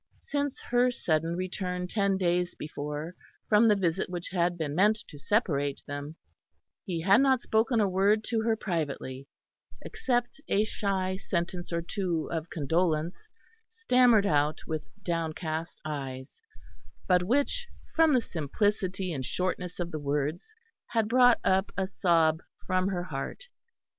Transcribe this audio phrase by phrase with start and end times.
[0.23, 3.13] Since her sudden return ten days before
[3.47, 6.15] from the visit which had been meant to separate them,
[6.83, 9.27] he had not spoken a word to her privately,
[9.83, 13.29] except a shy sentence or two of condolence,
[13.69, 16.41] stammered out with downcast eyes,
[17.07, 20.55] but which from the simplicity and shortness of the words
[20.87, 23.43] had brought up a sob from her heart.